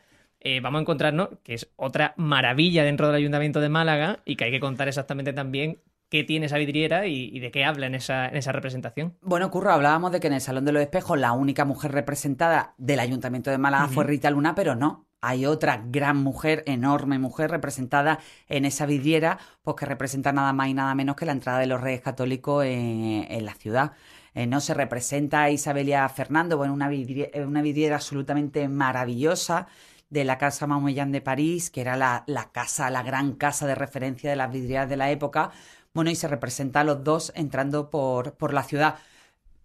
[0.62, 4.52] vamos a encontrarnos que es otra maravilla dentro del Ayuntamiento de Málaga y que hay
[4.52, 5.80] que contar exactamente también
[6.10, 9.18] qué tiene esa vidriera y, de qué habla en esa, en esa, representación.
[9.22, 12.76] Bueno, Curro, hablábamos de que en el Salón de los Espejos la única mujer representada
[12.78, 17.50] del Ayuntamiento de Málaga fue Rita Luna, pero no hay otra gran mujer, enorme mujer,
[17.50, 21.60] representada en esa vidriera, pues que representa nada más y nada menos que la entrada
[21.60, 23.94] de los reyes católicos en, la ciudad.
[24.34, 29.68] Eh, no se representa a Isabelia Fernando, bueno, una vidriera, una vidriera absolutamente maravillosa
[30.10, 34.30] de la Casa Maumellán de París, que era la, casa, la gran casa de referencia
[34.30, 35.52] de las vidrieras de la época.
[35.94, 38.98] Bueno, y se representa a los dos entrando por la ciudad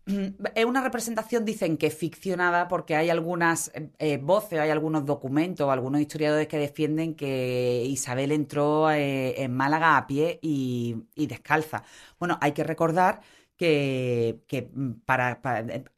[0.07, 5.71] es una representación, dicen que ficcionada, porque hay algunas eh, eh, voces, hay algunos documentos,
[5.71, 11.85] algunos historiadores que defienden que Isabel entró eh, en Málaga a pie y, descalza.
[12.19, 13.21] Bueno, hay que recordar
[13.61, 14.71] que,
[15.05, 15.39] para,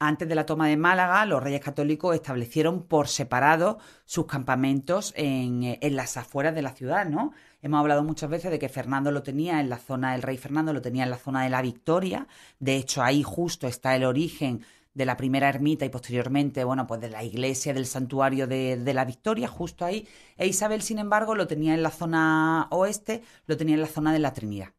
[0.01, 5.79] antes de la toma de Málaga, los reyes católicos establecieron por separado sus campamentos en,
[5.81, 7.33] en las afueras de la ciudad, ¿no?
[7.63, 10.73] Hemos hablado muchas veces de que Fernando lo tenía en la zona, el rey Fernando
[10.73, 12.27] lo tenía en la zona de la Victoria.
[12.59, 17.01] De hecho, ahí justo está el origen de la primera ermita y posteriormente, bueno, pues
[17.01, 20.09] de la iglesia del santuario de, de, la Victoria, justo ahí.
[20.37, 24.13] E Isabel, sin embargo, lo tenía en la zona oeste, lo tenía en la zona
[24.13, 24.71] de la Trinidad.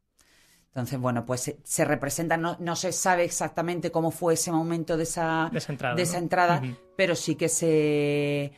[0.73, 5.03] Entonces, bueno, pues se, representa, no, no, se sabe exactamente cómo fue ese momento de
[5.03, 6.61] esa, de esa entrada, de esa entrada
[6.95, 8.51] pero sí que se,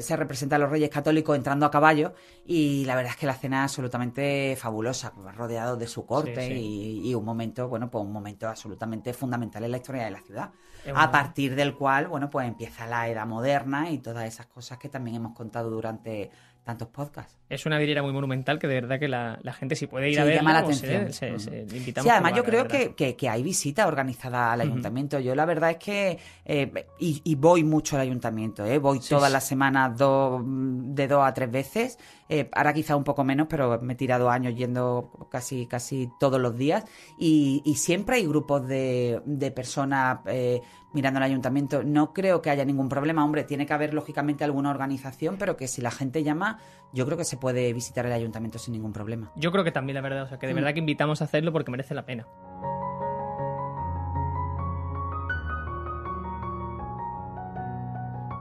[0.00, 3.32] se representa a los reyes católicos entrando a caballo y la verdad es que la
[3.32, 8.48] escena es absolutamente fabulosa, rodeado de su corte Y, un momento, bueno, pues un momento
[8.48, 10.50] absolutamente fundamental en la historia de la ciudad.
[10.94, 14.88] A partir del cual, bueno, pues empieza la edad moderna y todas esas cosas que
[14.88, 16.30] también hemos contado durante
[16.68, 17.34] tantos podcasts.
[17.48, 20.24] Es una vidriera muy monumental que de verdad que la, gente si puede ir a
[20.24, 21.14] ver llama la pues, atención.
[21.14, 25.18] Se, sí, además yo creo que, que, hay visita organizada al ayuntamiento.
[25.18, 28.76] Yo la verdad es que, eh, y, voy mucho al ayuntamiento, ¿eh?
[28.78, 31.98] voy todas las semanas dos, de dos a tres veces.
[32.28, 36.38] Eh, ahora quizá un poco menos, pero me he tirado años yendo casi, casi todos
[36.38, 36.84] los días.
[37.18, 40.60] Y, y siempre hay grupos de, de personas eh,
[40.92, 41.82] mirando el ayuntamiento.
[41.82, 43.24] No creo que haya ningún problema.
[43.24, 46.58] Hombre, tiene que haber lógicamente alguna organización, pero que si la gente llama,
[46.92, 49.32] yo creo que se puede visitar el ayuntamiento sin ningún problema.
[49.36, 50.22] Yo creo que también, la verdad.
[50.24, 52.26] O sea, que de verdad que invitamos a hacerlo porque merece la pena.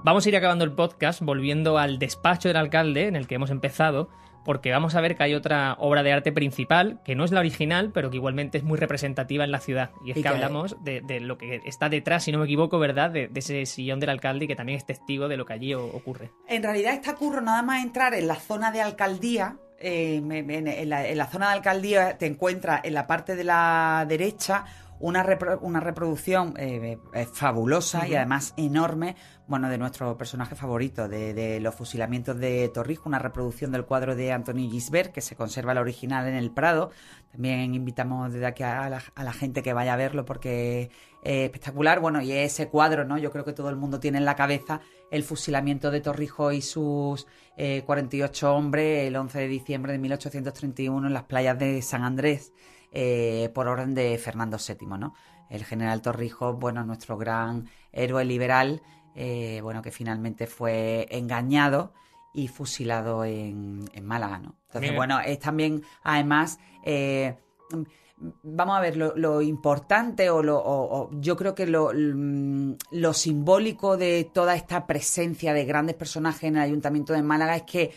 [0.04, 3.50] Vamos a ir acabando el podcast volviendo al despacho del alcalde en el que hemos
[3.50, 4.08] empezado
[4.48, 7.42] porque vamos a ver que hay otra obra de arte principal, que no es la
[7.42, 9.90] original, pero que igualmente es muy representativa en la ciudad.
[10.06, 13.12] Y es que, hablamos de, lo que está detrás, si no me equivoco, ¿verdad?
[13.12, 16.32] De, ese sillón del alcalde y que también es testigo de lo que allí ocurre.
[16.48, 21.26] En realidad está curro nada más entrar en la zona de alcaldía, eh, en, la,
[21.28, 24.64] zona de alcaldía te encuentras en la parte de la derecha
[25.00, 25.26] una,
[25.60, 31.74] una reproducción eh, eh, fabulosa y además enorme, bueno, de nuestro personaje favorito, de, los
[31.74, 36.28] fusilamientos de Torrijos, una reproducción del cuadro de Antonio Gisbert, que se conserva el original
[36.28, 36.92] en el Prado.
[37.32, 40.92] También invitamos desde aquí a la, gente que vaya a verlo porque
[41.24, 42.00] es espectacular.
[42.02, 43.18] Bueno, y ese cuadro, ¿no?
[43.18, 44.82] Yo creo que todo el mundo tiene en la cabeza
[45.12, 51.08] el fusilamiento de Torrijos y sus 48 eh, hombres el 11 de diciembre de 1831
[51.08, 52.52] en las playas de San Andrés.
[52.92, 55.14] Eh, por orden de Fernando VII, ¿no?
[55.50, 58.82] El general Torrijos, bueno, nuestro gran héroe liberal,
[59.18, 61.92] eh, bueno, que finalmente fue engañado
[62.34, 64.56] y fusilado en, Málaga, ¿no?
[64.68, 67.36] Entonces, bueno, es también, además, eh,
[68.44, 74.56] vamos a ver, lo, importante o, lo, yo creo que lo, lo, simbólico de toda
[74.56, 77.92] esta presencia de grandes personajes en el Ayuntamiento de Málaga es que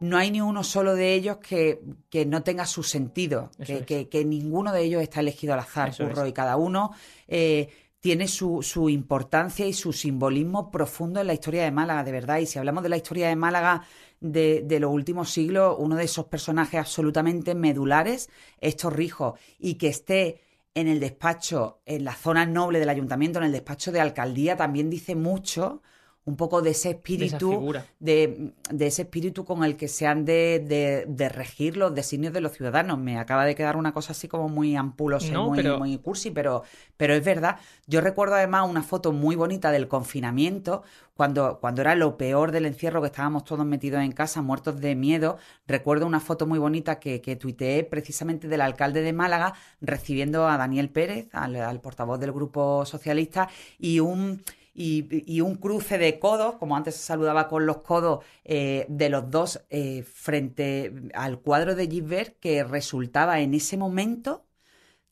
[0.00, 1.80] no hay ni uno solo de ellos que,
[2.26, 5.92] no tenga su sentido, que, ninguno de ellos está elegido al azar,
[6.26, 6.92] y cada uno.
[7.26, 7.68] Eh,
[8.00, 12.38] tiene su, su, importancia y su simbolismo profundo en la historia de Málaga, de verdad.
[12.38, 13.82] Y si hablamos de la historia de Málaga
[14.20, 18.30] de, de los últimos siglos, uno de esos personajes absolutamente medulares
[18.60, 20.40] es Torrijos, y que esté
[20.74, 24.90] en el despacho, en la zona noble del ayuntamiento, en el despacho de alcaldía, también
[24.90, 25.82] dice mucho
[26.26, 31.04] un poco de ese espíritu, de, de, ese espíritu con el que se han de,
[31.06, 32.98] de, regir los designios de los ciudadanos.
[32.98, 36.64] Me acaba de quedar una cosa así como muy ampulosa y muy, muy cursi, pero,
[36.96, 37.58] pero es verdad.
[37.86, 40.82] Yo recuerdo además una foto muy bonita del confinamiento,
[41.14, 44.96] cuando, cuando era lo peor del encierro, que estábamos todos metidos en casa, muertos de
[44.96, 45.38] miedo.
[45.68, 50.58] Recuerdo una foto muy bonita que, que tuiteé precisamente del alcalde de Málaga recibiendo a
[50.58, 54.42] Daniel Pérez, al portavoz del Grupo Socialista, y un
[54.76, 59.30] y, un cruce de codos, como antes se saludaba con los codos eh, de los
[59.30, 64.45] dos eh, frente al cuadro de Gilbert, que resultaba en ese momento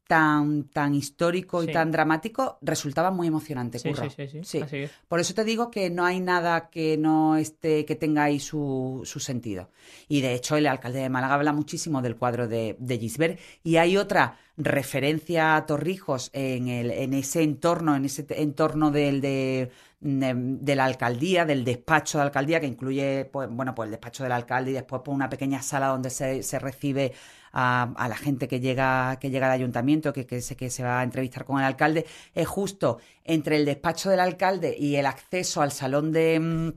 [0.07, 3.90] tan, tan histórico y tan dramático, resultaba muy emocionante, sí,
[4.43, 8.25] Sí, sí, Por eso te digo que no hay nada que no esté, que tenga
[8.25, 9.71] ahí su, su sentido.
[10.09, 13.40] Y de hecho, el alcalde de Málaga habla muchísimo del cuadro de, de Gisbert.
[13.62, 19.21] Y hay otra referencia a Torrijos en, el, en ese entorno, en ese entorno del
[19.21, 19.71] de,
[20.05, 24.33] de, la alcaldía, del despacho de alcaldía, que incluye, pues, bueno, pues el despacho del
[24.33, 27.14] alcalde y después pues, una pequeña sala donde se, se recibe
[27.53, 31.01] a, la gente que llega, que llega al ayuntamiento, que, que, se, que se va
[31.01, 35.62] a entrevistar con el alcalde, es justo entre el despacho del alcalde y el acceso
[35.62, 36.73] al salón de, mm,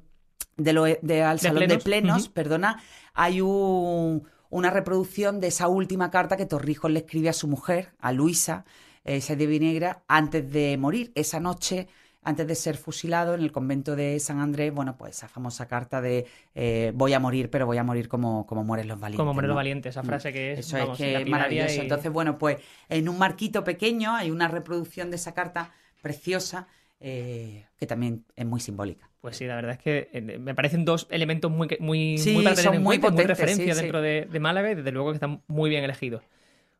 [0.56, 2.82] de, al salón de plenos, perdona,
[3.13, 7.92] hay un, una reproducción de esa última carta que Torrijos le escribe a su mujer,
[8.00, 8.63] a Luisa,
[9.04, 11.12] eh, Saiz de Vinegra antes de morir.
[11.16, 11.88] Esa noche
[12.28, 16.02] antes de ser fusilado en el convento de San Andrés, bueno, pues esa famosa carta
[16.02, 19.20] de eh, voy a morir, pero voy a morir como, como mueren los valientes.
[19.22, 19.54] Como mueren ¿no?
[19.54, 20.60] los valientes, esa frase que es.
[20.60, 21.76] Eso vamos, es que maravilloso.
[21.76, 22.58] y- Entonces, bueno, pues
[22.90, 26.68] en un marquito pequeño hay una reproducción de esa carta preciosa
[27.00, 29.10] eh, que también es muy simbólica.
[29.22, 32.44] Pues sí, la verdad es que eh, me parecen dos elementos muy, muy, Sí, muy
[32.44, 33.82] para tener son en muy cuenta, potentes, referencia sí, sí.
[33.84, 36.24] dentro de, de Málaga y desde luego que están muy bien elegidos.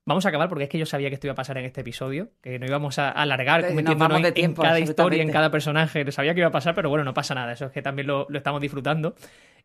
[0.08, 1.82] Vamos a acabar porque es que yo sabía que esto iba a pasar en este
[1.82, 5.52] episodio, que no íbamos a alargar cometiéndonos de en- tiempo, en cada historia, en cada
[5.52, 6.10] personaje.
[6.12, 7.52] Sabía que iba a pasar, pero bueno, no pasa nada.
[7.52, 9.14] Eso es que también lo, lo estamos disfrutando.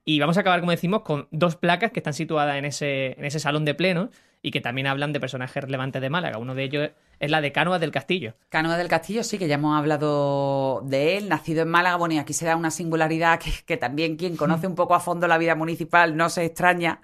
[0.04, 3.24] Y vamos a acabar, como decimos, con dos placas que están situadas en ese, en
[3.24, 4.10] ese salón de pleno
[4.42, 6.38] y que también hablan de personajes relevantes de Málaga.
[6.38, 8.34] Uno de ellos es la de Cánovas del Castillo.
[8.48, 12.18] Cánova del Castillo, sí, que ya hemos hablado de él, nacido en Málaga, bueno, y
[12.18, 15.38] aquí se da una singularidad que, que también quien conoce un poco a fondo la
[15.38, 17.00] vida municipal no se extraña,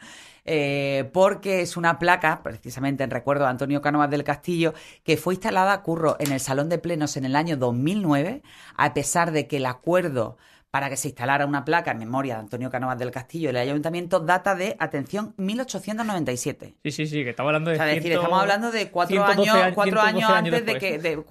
[0.50, 4.72] eh, porque es una placa, precisamente en recuerdo de Antonio Cánovas del Castillo,
[5.04, 8.42] que fue instalada, curro, en el Salón de Plenos en el año 2009,
[8.76, 10.38] a pesar de que el acuerdo
[10.70, 14.20] para que se instalara una placa en memoria de Antonio Cánovas del Castillo el ayuntamiento
[14.20, 16.76] data de, atención, 1897.
[16.82, 17.76] Sí, sí, sí, que estaba hablando de.
[17.76, 20.66] O sea, es decir, estamos hablando de cuatro 112 años, cuatro 112 años años antes
[20.66, 20.98] de que.
[20.98, 21.22] de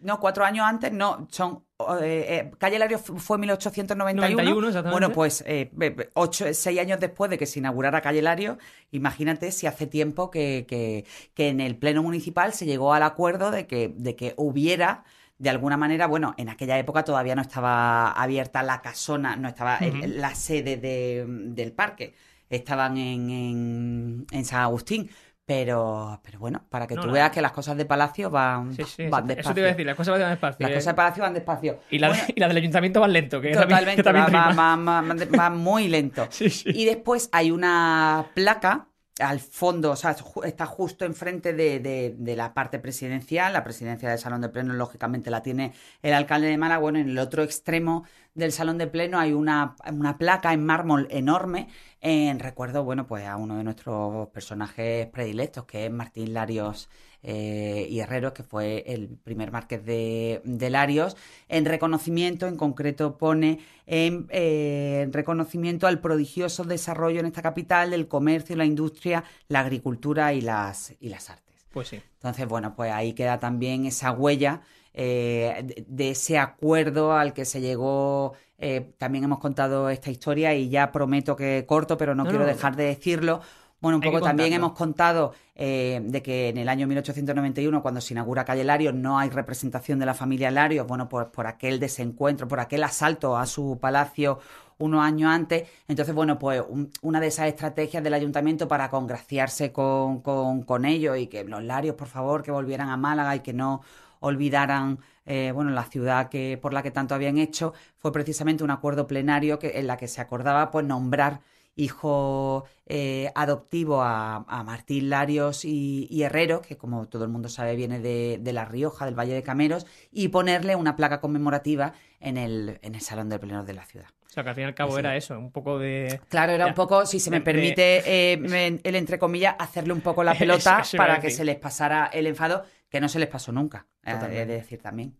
[0.00, 1.64] no, cuatro años antes, no, son.
[2.02, 4.20] Eh, eh, Calle Lario fu- fue 1891.
[4.22, 4.90] 91, exactamente.
[4.92, 5.70] bueno, pues eh,
[6.14, 8.58] ocho, seis años después de que se inaugurara Calle Lario,
[8.90, 13.50] imagínate si hace tiempo que, que, que en el Pleno Municipal se llegó al acuerdo
[13.50, 15.04] de que, de que hubiera.
[15.38, 19.78] De alguna manera, bueno, en aquella época todavía no estaba abierta la casona, no estaba
[20.06, 22.14] la sede de- del parque.
[22.48, 25.10] Estaban en, en, en San Agustín.
[25.54, 28.84] Pero, pero bueno, para que No, tú veas que las cosas de Palacio van, Sí,
[28.84, 29.40] sí, van eso, despacio.
[29.40, 30.56] eso te iba a decir, las cosas van despacio.
[30.60, 30.74] Las eh.
[30.74, 31.78] cosas de Palacio van despacio.
[31.90, 34.50] y, la, Bueno, y la del ayuntamiento van lento, que también, totalmente, que también va,
[34.50, 34.76] rima.
[34.76, 36.26] va- va- va- va muy lento.
[36.30, 36.50] Sí.
[36.66, 38.86] Y después hay una placa
[39.22, 43.52] al fondo, o sea, está justo enfrente de, de- de la parte presidencial.
[43.52, 46.80] La presidencia del Salón de Pleno, lógicamente, la tiene el alcalde de Málaga.
[46.80, 48.04] Bueno, en el otro extremo
[48.34, 51.68] del Salón de Pleno hay una, una placa en mármol enorme
[52.00, 56.88] en recuerdo, bueno, pues a uno de nuestros personajes predilectos, que es Martín Larios
[57.22, 61.16] eh, y Herreros, que fue el primer marqués de, de Larios,
[61.48, 67.90] en reconocimiento, en concreto pone en, eh, en reconocimiento al prodigioso desarrollo en esta capital
[67.90, 71.66] del comercio, la industria, la agricultura y las, y las artes.
[71.70, 72.02] Pues sí.
[72.14, 74.62] Entonces, bueno, pues ahí queda también esa huella
[74.94, 78.34] eh, de, de ese acuerdo al que se llegó.
[78.58, 82.44] eh, también hemos contado esta historia y ya prometo que corto, pero no, No, quiero
[82.46, 83.40] dejar de decirlo.
[83.82, 88.00] Bueno, un Hay poco también hemos contado eh, de que en el año 1891, cuando
[88.00, 91.80] se inaugura Calle Larios, no hay representación de la familia Larios, bueno, pues por aquel
[91.80, 94.38] desencuentro, por aquel asalto a su palacio
[94.78, 95.68] unos años antes.
[95.88, 100.84] Entonces, bueno, pues un- una de esas estrategias del ayuntamiento para congraciarse con, con, con
[100.84, 103.82] ellos y que los Larios, por favor, que volvieran a Málaga y que no
[104.20, 108.70] olvidaran eh, bueno, la ciudad que, por la que tanto habían hecho, fue precisamente un
[108.70, 111.40] acuerdo plenario que, en la que se acordaba pues nombrar
[111.74, 117.48] hijo eh, adoptivo a, a Martín Larios y, y Herrero, que como todo el mundo
[117.48, 121.92] sabe viene de, de La Rioja, del Valle de Cameros, y ponerle una placa conmemorativa
[122.20, 124.06] en el, en el Salón de Plenos de la ciudad.
[124.26, 125.24] O sea, que al fin y al cabo Así era es.
[125.24, 126.20] eso, un poco de...
[126.28, 126.68] Claro, era Ya.
[126.68, 130.00] un poco, si se me De- de- permite eh, me- el entre comillas, hacerle un
[130.00, 133.28] poco la pelota eso para que se les pasara el enfado, que no se les
[133.28, 135.16] pasó nunca, eh, de decir también.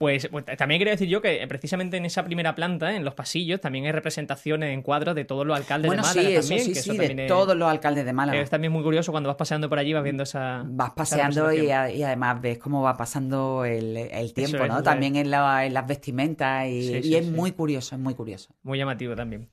[0.00, 3.12] Pues, pues, también quería decir yo que eh, precisamente en esa primera planta, en los
[3.12, 6.40] pasillos, también hay representaciones en cuadros de todos los alcaldes Bueno, de Málaga sí, eso
[6.48, 6.64] también.
[6.64, 8.40] sí, que sí, eso de es- todos los alcaldes de Málaga.
[8.40, 10.62] Es también muy curioso cuando vas paseando por allí, vas viendo esa.
[10.66, 11.78] Vas esa paseando y, representación.
[11.82, 14.82] a- y además ves cómo va pasando el, el tiempo, es, ¿no?
[14.82, 18.14] También en, la- en las vestimentas y, Sí, y sí, es muy curioso, es muy
[18.14, 18.54] curioso.
[18.62, 19.50] Muy llamativo también.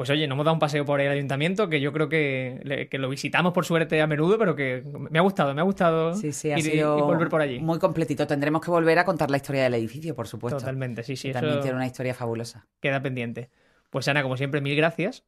[0.00, 3.08] Pues oye, nos hemos dado un paseo por el ayuntamiento que yo creo que, lo
[3.10, 6.50] visitamos por suerte a menudo, pero que me ha gustado, me ha gustado Sí, sí,
[6.50, 7.60] ha ir- sido y volver por allí.
[7.60, 8.26] muy completito.
[8.26, 10.58] Tendremos que volver a contar la historia del edificio, por supuesto.
[10.58, 12.66] Totalmente, sí, sí, eso también tiene una historia fabulosa.
[12.80, 13.50] queda pendiente.
[13.90, 15.22] Pues Ana, como siempre, mil gracias.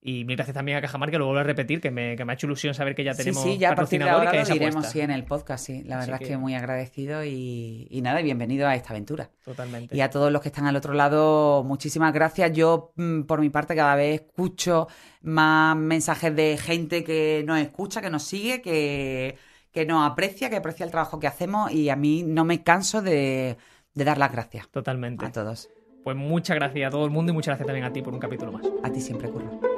[0.00, 2.32] Y mil gracias también a Cajamar, que lo vuelvo a repetir, que me, que me
[2.32, 4.26] ha hecho ilusión saber que ya Sí, tenemos sí, ya a partir de patrocinador y
[4.28, 5.82] ahora que lo diremos sí, en el podcast, sí.
[5.82, 8.90] La Así verdad es que- que muy agradecido y, y nada, y bienvenido a esta
[8.90, 9.28] aventura.
[9.44, 9.96] Totalmente.
[9.96, 12.52] Y a todos los que están al otro lado, muchísimas gracias.
[12.52, 14.86] Yo, mm, por mi parte, cada vez escucho
[15.22, 19.36] más mensajes de gente que nos escucha, que nos sigue, que,
[19.72, 23.02] que nos aprecia, que aprecia el trabajo que hacemos y a mí no me canso
[23.02, 23.56] de,
[23.94, 25.26] de dar las gracias Totalmente.
[25.26, 25.68] a todos.
[26.04, 28.20] Pues muchas gracias a todo el mundo y muchas gracias también a ti por un
[28.20, 28.62] capítulo más.
[28.84, 29.77] A ti siempre, Curro.